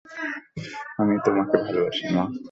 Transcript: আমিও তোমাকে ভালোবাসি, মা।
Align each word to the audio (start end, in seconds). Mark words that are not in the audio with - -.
আমিও 0.99 1.19
তোমাকে 1.25 1.55
ভালোবাসি, 1.65 2.05
মা। 2.13 2.23